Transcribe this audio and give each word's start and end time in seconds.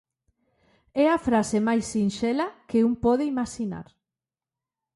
É 1.03 1.05
a 1.15 1.23
frase 1.27 1.57
máis 1.67 1.85
sinxela 1.93 2.47
que 2.69 2.79
un 2.89 2.93
pode 3.05 3.23
imaxinar. 3.33 3.87